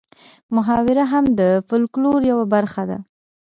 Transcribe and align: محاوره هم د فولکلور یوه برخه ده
محاوره 0.55 1.03
هم 1.13 1.25
د 1.39 1.41
فولکلور 1.67 2.19
یوه 2.31 2.45
برخه 2.53 2.83
ده 2.89 2.97